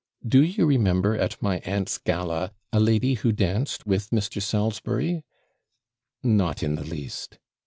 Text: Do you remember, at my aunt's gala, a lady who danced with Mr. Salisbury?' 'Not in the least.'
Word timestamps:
Do 0.27 0.41
you 0.43 0.65
remember, 0.65 1.15
at 1.15 1.39
my 1.43 1.59
aunt's 1.59 1.99
gala, 1.99 2.53
a 2.73 2.79
lady 2.79 3.13
who 3.13 3.31
danced 3.31 3.85
with 3.85 4.09
Mr. 4.09 4.41
Salisbury?' 4.41 5.23
'Not 6.23 6.63
in 6.63 6.73
the 6.73 6.83
least.' 6.83 7.37